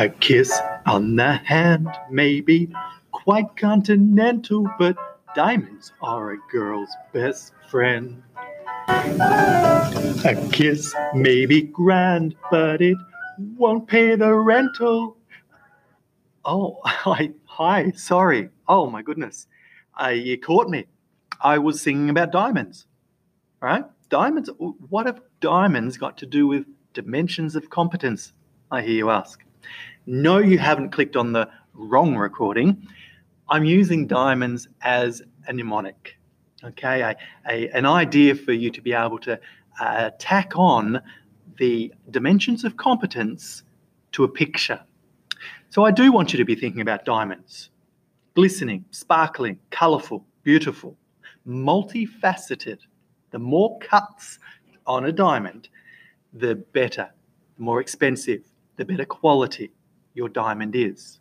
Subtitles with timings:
[0.00, 2.72] A kiss on the hand may be
[3.12, 4.96] quite continental, but
[5.34, 8.22] diamonds are a girl's best friend.
[8.88, 12.96] A kiss may be grand, but it
[13.58, 15.18] won't pay the rental.
[16.46, 18.48] Oh, hi, hi, sorry.
[18.66, 19.48] Oh my goodness.
[20.02, 20.86] Uh, you caught me.
[21.42, 22.86] I was singing about diamonds,
[23.60, 23.84] right?
[24.08, 26.64] Diamonds, what have diamonds got to do with
[26.94, 28.32] dimensions of competence?
[28.70, 29.44] I hear you ask.
[30.06, 32.86] No, you haven't clicked on the wrong recording.
[33.48, 36.18] I'm using diamonds as a mnemonic,
[36.64, 37.02] okay?
[37.02, 37.16] A,
[37.48, 39.38] a, an idea for you to be able to
[39.80, 41.00] uh, tack on
[41.58, 43.62] the dimensions of competence
[44.12, 44.80] to a picture.
[45.68, 47.70] So I do want you to be thinking about diamonds
[48.34, 50.96] glistening, sparkling, colourful, beautiful,
[51.46, 52.78] multifaceted.
[53.32, 54.38] The more cuts
[54.86, 55.68] on a diamond,
[56.32, 57.10] the better,
[57.56, 58.49] the more expensive,
[58.80, 59.70] the better quality
[60.14, 61.20] your diamond is.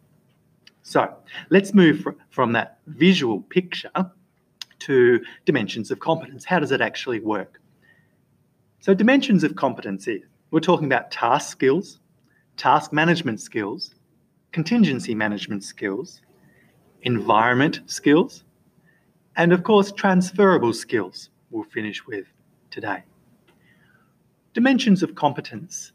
[0.81, 1.13] So
[1.49, 3.91] let's move fr- from that visual picture
[4.79, 6.45] to dimensions of competence.
[6.45, 7.59] How does it actually work?
[8.79, 10.21] So, dimensions of competence is
[10.51, 11.99] we're talking about task skills,
[12.55, 13.93] task management skills,
[14.53, 16.21] contingency management skills,
[17.01, 18.45] environment skills,
[19.35, 22.27] and of course, transferable skills we'll finish with
[22.71, 23.03] today.
[24.53, 25.91] Dimensions of competence.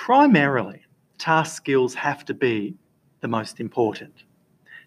[0.00, 0.80] Primarily,
[1.18, 2.74] task skills have to be
[3.20, 4.24] the most important.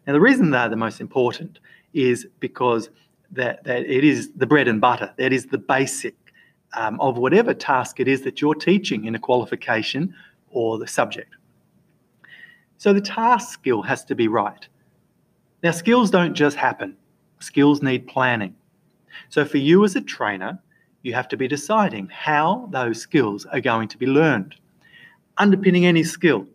[0.08, 1.60] Now, the reason they're the most important
[1.94, 2.90] is because
[3.30, 6.16] that, that it is the bread and butter, that is the basic
[6.74, 10.16] um, of whatever task it is that you're teaching in a qualification
[10.50, 11.36] or the subject.
[12.80, 14.68] So the task skill has to be right.
[15.62, 16.98] Now, skills don't just happen,
[17.40, 18.56] skills need planning.
[19.30, 20.60] So, for you as a trainer,
[21.04, 24.56] you have to be deciding how those skills are going to be learned.
[25.38, 26.48] Underpinning any skill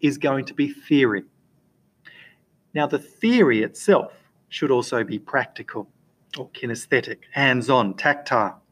[0.00, 1.24] is going to be theory.
[2.74, 4.12] Now, the theory itself
[4.48, 5.88] should also be practical
[6.38, 8.62] or kinesthetic, hands on, tactile.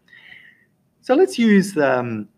[1.01, 2.29] So let's use, um,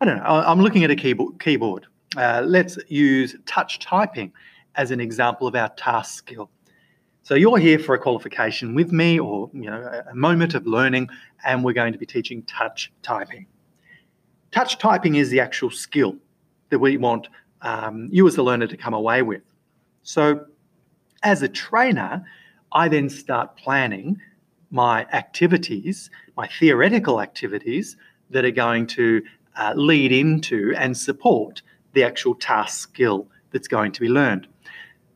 [0.00, 1.86] I don't know, I'm looking at a keyboard.
[2.16, 4.32] Uh, let's use touch typing
[4.74, 6.50] as an example of our task skill.
[7.22, 11.08] So you're here for a qualification with me or you know a moment of learning
[11.44, 13.46] and we're going to be teaching touch typing.
[14.52, 16.16] Touch typing is the actual skill
[16.70, 17.28] that we want
[17.62, 19.42] um, you as a learner to come away with.
[20.02, 20.46] So
[21.22, 22.24] as a trainer,
[22.72, 24.20] I then start planning
[24.70, 27.96] my activities, my theoretical activities
[28.30, 29.22] that are going to
[29.56, 34.46] uh, lead into and support the actual task skill that's going to be learned.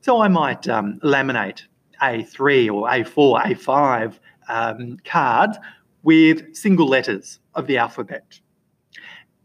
[0.00, 1.62] So I might um, laminate
[2.02, 4.18] A3 or A4, A5
[4.48, 5.58] um, cards
[6.02, 8.41] with single letters of the alphabet.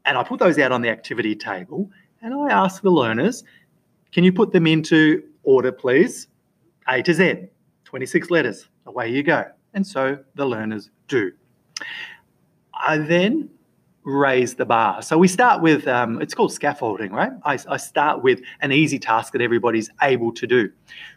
[0.06, 1.90] And I put those out on the activity table
[2.22, 3.44] and I ask the learners,
[4.12, 6.28] can you put them into order, please?
[6.88, 7.48] A to Z,
[7.86, 9.46] 26 letters, away you go.
[9.74, 11.32] And so the learners do.
[12.74, 13.50] I then
[14.04, 15.02] raise the bar.
[15.02, 17.32] So we start with, um, it's called scaffolding, right?
[17.44, 20.72] I, I, start with an easy task that everybody's able to do.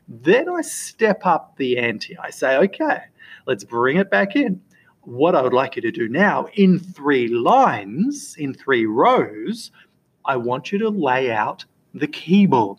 [0.08, 2.16] Then I step up the ante.
[2.16, 3.02] I say, okay,
[3.46, 4.62] let's bring it back in.
[5.08, 9.70] What I would like you to do now in three lines, in three rows,
[10.26, 11.64] I want you to lay out
[11.94, 12.78] the keyboard.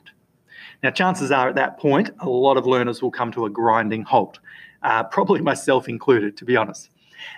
[0.84, 4.04] Now, chances are at that point, a lot of learners will come to a grinding
[4.04, 4.38] halt,
[4.84, 6.92] uh, probably myself included, to be honest.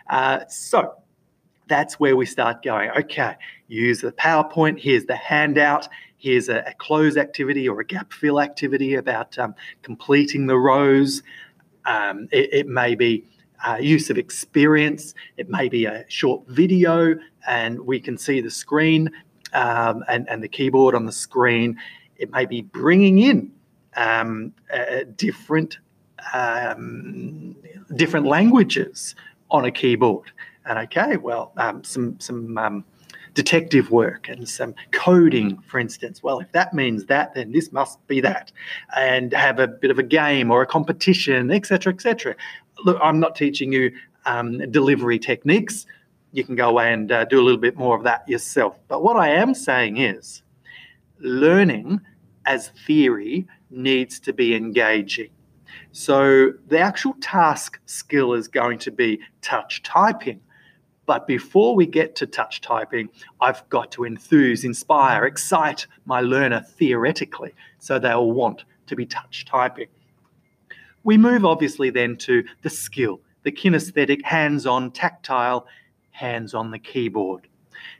[0.09, 0.95] Uh, so,
[1.69, 2.89] that's where we start going.
[2.89, 3.35] Okay,
[3.69, 4.77] use the PowerPoint.
[4.77, 5.87] Here's the handout.
[6.17, 11.23] Here's a, a cloze activity or a gap fill activity about um, completing the rows.
[11.85, 13.25] Um, it, it, may be
[13.65, 15.13] uh, use of experience.
[15.37, 17.15] It may be a short video,
[17.47, 19.09] and we can see the screen
[19.53, 21.77] um, and, and the keyboard on the screen.
[22.17, 23.51] It may be bringing in
[23.95, 25.77] um, uh, different
[26.33, 27.55] um,
[27.95, 29.15] different languages
[29.49, 30.31] on a keyboard.
[30.65, 32.85] And okay, well, um, some some um,
[33.33, 36.21] detective work and some coding, for instance.
[36.21, 38.51] Well, if that means that, then this must be that,
[38.95, 42.35] and have a bit of a game or a competition, etc., etc.
[42.85, 43.91] Look, I'm not teaching you
[44.25, 45.85] um, delivery techniques.
[46.31, 48.79] You can go away and uh, do a little bit more of that yourself.
[48.87, 50.43] But what I am saying is,
[51.19, 52.01] learning
[52.45, 55.29] as theory needs to be engaging.
[55.91, 60.41] So the actual task skill is going to be touch typing
[61.11, 63.09] but before we get to touch typing,
[63.41, 69.43] I've got to enthuse, inspire, excite my learner theoretically so they'll want to be touch
[69.43, 69.87] typing.
[71.03, 75.67] We move obviously then to the skill, the kinesthetic, hands on, tactile,
[76.11, 77.47] hands on the keyboard.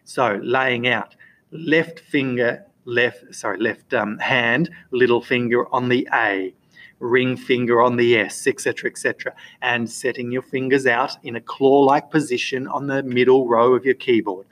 [0.03, 1.15] So laying out
[1.51, 6.53] left finger left, sorry, left um, hand, little finger on the A,
[6.99, 12.09] ring finger on the S, etc., etc., and setting your fingers out in a claw-like
[12.11, 14.45] position on the middle row of your keyboard.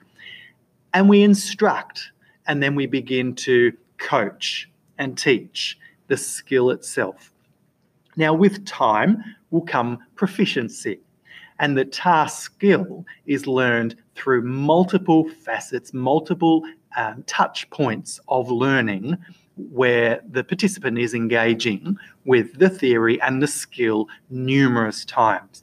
[0.94, 2.12] And we instruct,
[2.48, 7.32] and then we begin to coach and teach the skill itself.
[8.16, 11.00] Now, with time will come proficiency.
[11.60, 16.64] And the task skill is learned through multiple facets, multiple
[16.96, 19.18] um, touch points of learning
[19.56, 25.62] where the participant is engaging with the theory and the skill numerous times.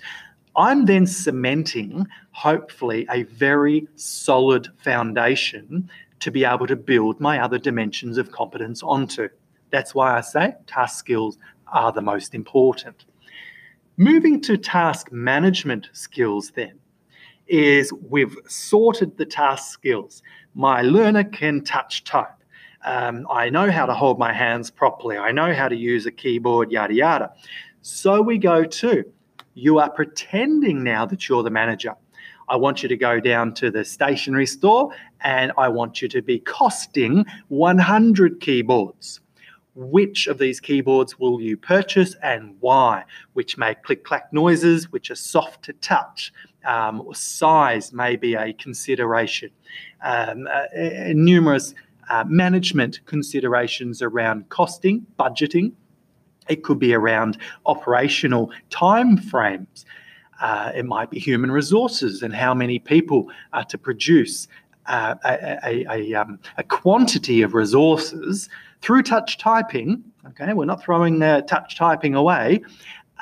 [0.54, 5.90] I'm then cementing, hopefully, a very solid foundation
[6.20, 9.28] to be able to build my other dimensions of competence onto.
[9.70, 13.04] That's why I say task skills are the most important.
[13.96, 16.78] Moving to task management skills, then,
[17.46, 20.22] is we've sorted the task skills.
[20.54, 22.28] My learner can touch type.
[22.84, 25.16] Um, I know how to hold my hands properly.
[25.16, 27.32] I know how to use a keyboard, yada, yada.
[27.82, 29.04] So we go to
[29.56, 31.94] you are pretending now that you're the manager.
[32.48, 34.90] I want you to go down to the stationery store
[35.22, 39.20] and I want you to be costing 100 keyboards
[39.76, 45.10] which of these keyboards will you purchase and why, which make click clack noises, which
[45.10, 46.32] are soft to touch.
[46.64, 49.50] Um, size may be a consideration.
[50.02, 51.74] Um, uh, uh, numerous
[52.08, 55.72] uh, management considerations around costing, budgeting.
[56.48, 59.84] It could be around operational time frames.
[60.40, 64.48] Uh, it might be human resources and how many people are to produce
[64.86, 68.48] uh, a, a, a, um, a, quantity of resources
[68.82, 70.04] through touch typing.
[70.28, 72.62] Okay, we're not throwing uh, touch typing away.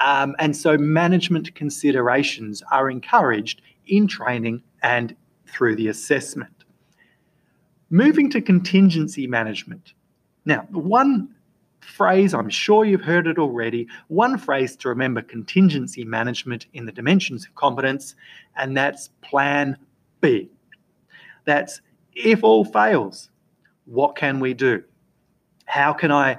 [0.00, 5.14] Um, and so management considerations are encouraged in training and
[5.46, 6.64] through the assessment.
[7.90, 9.92] Moving to contingency management.
[10.44, 11.28] Now, one
[11.80, 16.92] phrase, I'm sure you've heard it already, one phrase to remember contingency management in the
[16.92, 18.14] dimensions of competence,
[18.56, 19.76] and that's plan
[20.20, 20.50] B.
[21.44, 21.80] That's
[22.14, 23.28] if all fails,
[23.84, 24.82] what can we do?
[25.64, 26.38] How can I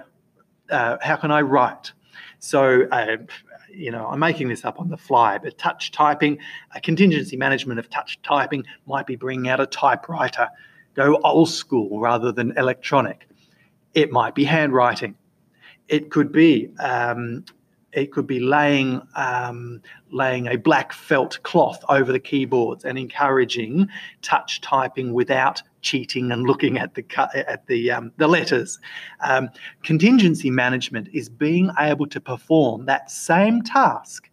[0.70, 1.92] uh, how can I write?
[2.40, 3.18] So uh,
[3.76, 6.38] you know, I'm making this up on the fly, but touch typing,
[6.74, 10.50] a contingency management of touch typing might be bringing out a typewriter,
[10.94, 13.28] go old school rather than electronic.
[13.94, 15.16] It might be handwriting.
[15.88, 17.46] It could be um,
[17.96, 19.82] it could be laying um,
[20.12, 23.88] laying a black felt cloth over the keyboards and encouraging
[24.22, 27.06] touch typing without cheating and looking at the
[27.50, 28.80] at the um, the letters.
[29.22, 29.50] Um,
[29.84, 34.30] contingency management is being able to perform that same task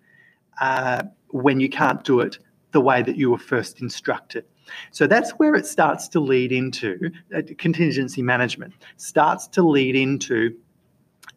[0.61, 2.39] uh, when you can't do it
[2.73, 4.45] the way that you were first instructed.
[4.91, 10.57] So that's where it starts to lead into uh, contingency management starts to lead into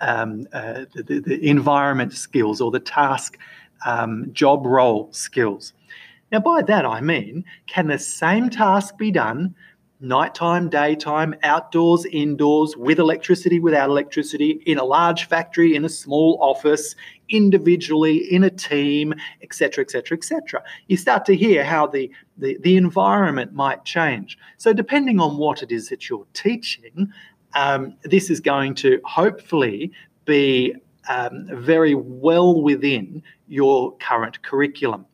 [0.01, 3.37] um, uh, the, the, environment skills or the task
[3.85, 5.73] um, job role skills.
[6.31, 9.55] Now, by that I mean, can the same task be done
[10.01, 16.37] nighttime, daytime, outdoors, indoors, with electricity, without electricity, in a large factory, in a small
[16.41, 16.95] office,
[17.29, 20.63] individually, in a team, etc., etc., etc.
[20.87, 24.37] You start to hear how the, the, the environment might change.
[24.57, 27.11] So, depending on what it is that you're teaching,
[27.55, 29.91] um, this is going to hopefully
[30.25, 30.75] be
[31.09, 35.05] um, very well within your current curriculum.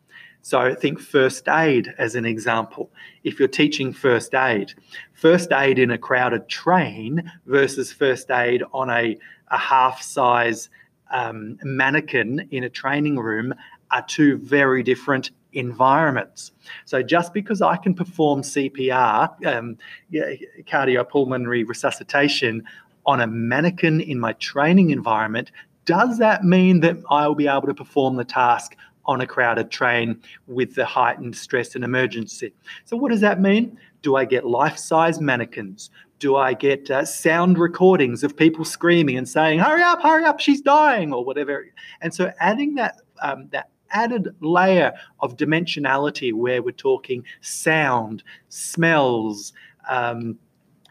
[0.42, 2.90] So think first aid as an example.
[3.24, 4.74] If you're teaching first aid,
[5.14, 9.18] first aid in a crowded train versus first aid on a,
[9.50, 10.70] a half size
[11.12, 13.54] um, mannequin in a training room
[13.92, 16.51] are two very different environments.
[16.86, 19.77] So just because I can perform CPR, um,
[20.12, 22.63] cardiopulmonary resuscitation,
[23.05, 25.51] on a mannequin in my training environment,
[25.86, 29.72] does that mean that I will be able to perform the task on a crowded
[29.72, 32.53] train with the heightened stress and emergency?
[32.86, 33.77] So, what does that mean?
[34.01, 35.89] Do I get life size mannequins?
[36.20, 40.39] Do I get uh, sound recordings of people screaming and saying, "Hurry up, hurry up,
[40.39, 41.65] she's dying," or whatever?
[42.01, 49.54] And so, adding that um, that added layer of dimensionality where we're talking sound, smells,
[49.90, 50.38] um,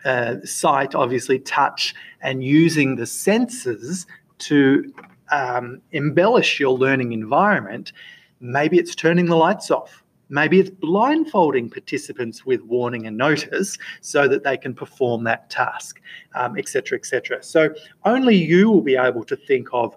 [0.05, 4.07] uh, sight, obviously, touch, and using the senses
[4.39, 4.93] to
[5.31, 7.93] um, embellish your learning environment.
[8.41, 10.03] Maybe it's turning the lights off.
[10.31, 16.01] Maybe it's blindfolding participants with warning and notice so that they can perform that task,
[16.35, 16.57] etc., um,
[17.01, 17.39] etc.
[17.39, 19.97] Et so only you will be able to think of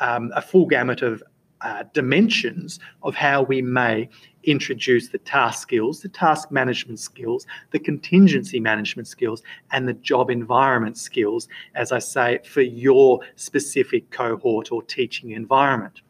[0.00, 1.22] um, a full gamut of
[1.62, 4.08] uh, dimensions of how we may
[4.44, 10.30] introduce the task skills, the task management skills, the contingency management skills, and the job
[10.30, 16.00] environment skills, as I say, for your specific cohort or teaching environment.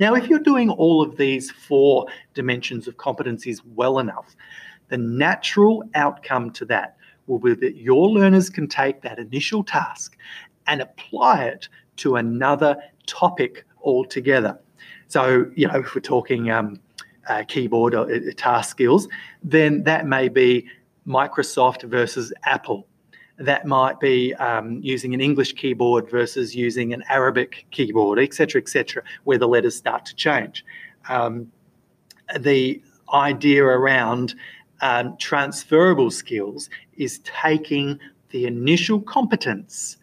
[0.00, 4.36] Now, if you're doing all of these four dimensions of competencies well enough,
[4.88, 6.96] the natural outcome to that
[7.26, 10.16] will be that your learners can take that initial task
[10.66, 14.58] and apply it to another topic altogether.
[15.08, 16.80] So, you know, if we're talking um,
[17.28, 19.08] uh, keyboard or uh, task skills,
[19.42, 20.66] then that may be
[21.06, 22.86] Microsoft versus Apple.
[23.38, 29.02] That might be um, using an English keyboard versus using an Arabic keyboard, etc., etc.,
[29.24, 30.64] where the letters start to change.
[31.08, 31.50] Um,
[32.38, 32.82] the
[33.14, 34.34] idea around
[34.80, 37.98] um, transferable skills is taking
[38.30, 39.97] the initial competence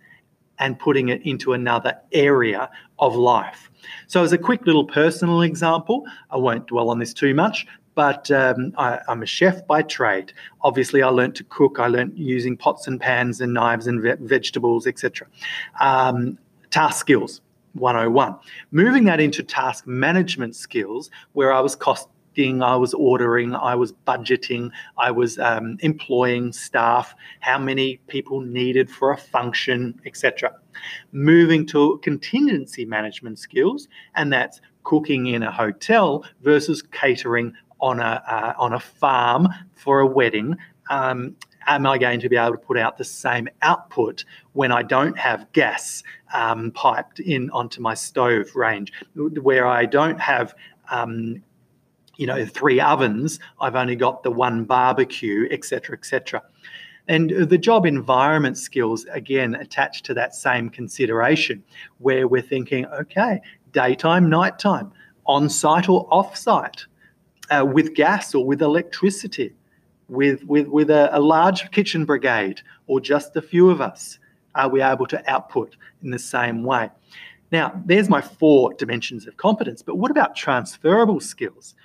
[0.60, 2.70] and putting it into another area
[3.00, 3.70] of life.
[4.08, 8.30] So, as a quick little personal example, I won't dwell on this too much, but
[8.32, 10.34] um, I, am a chef by trade.
[10.62, 11.80] Obviously, I learned to cook.
[11.80, 15.28] I learned using pots and pans and knives and ve- vegetables, etc.
[15.80, 16.38] Um,
[16.72, 17.42] task skills
[17.74, 18.36] 101.
[18.72, 23.94] Moving that into task management skills, where I was cost I was ordering, I was
[23.94, 30.54] budgeting, I was um, employing staff, how many people needed for a function, etc.
[31.12, 38.24] Moving to contingency management skills, and that's cooking in a hotel versus catering on a
[38.28, 40.58] uh, on a farm for a wedding.
[40.90, 41.36] Um,
[41.68, 44.24] am I going to be able to put out the same output
[44.54, 50.20] when I don't have gas um, piped in onto my stove range, where I don't
[50.20, 50.54] have
[50.90, 51.42] um,
[52.18, 56.42] you know three ovens i've only got the one barbecue etc etc
[57.08, 61.64] and the job environment skills again attached to that same consideration
[62.00, 63.40] where we're thinking okay
[63.72, 64.92] daytime nighttime
[65.26, 66.86] on site or off site
[67.50, 69.54] uh, with gas or with electricity
[70.10, 74.20] with with with a, a large kitchen brigade or just a few of us
[74.56, 76.90] are we able to output in the same way?
[77.52, 81.76] Now there's my four dimensions of competence but what about transferable skills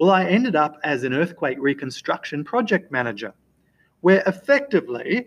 [0.00, 3.34] well, I ended up as an earthquake reconstruction project manager,
[4.00, 5.26] where effectively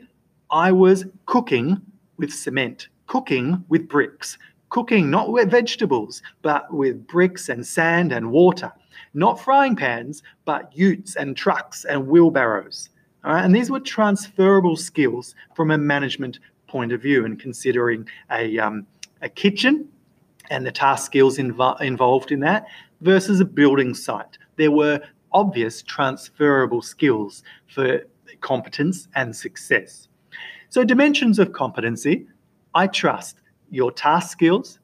[0.49, 1.79] I was cooking
[2.17, 4.39] with cement, cooking with bricks,
[4.69, 8.73] cooking not with vegetables, but with bricks and sand and water,
[9.13, 12.89] not frying pans, but utes and trucks and wheelbarrows.
[13.23, 18.87] And these were transferable skills from a management point of view and considering a, um,
[19.21, 19.87] a kitchen
[20.49, 22.65] and the task skills inv- involved in that
[23.03, 24.99] versus a building site there were
[25.31, 28.01] obvious transferable skills for
[28.41, 30.07] competence and success.
[30.69, 32.27] So, dimensions of competency
[32.75, 33.37] I trust
[33.69, 34.79] your task skills,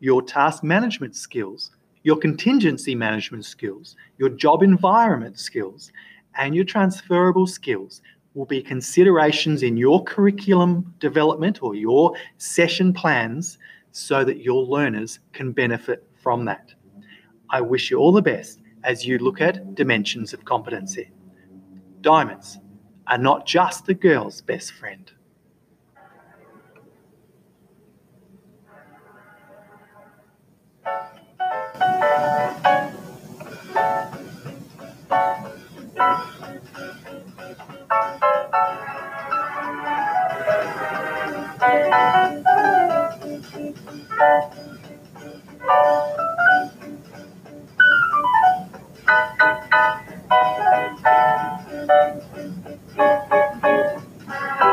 [0.00, 1.70] your task management skills,
[2.02, 5.92] your contingency management skills, your job environment skills,
[6.36, 8.00] and your transferable skills
[8.34, 13.58] will be considerations in your curriculum development or your session plans
[13.92, 16.72] so that your learners can benefit from that.
[17.50, 21.10] I wish you all the best as you look at dimensions of competency.
[22.00, 22.58] Diamonds
[23.06, 25.10] are not just the girl's best friend.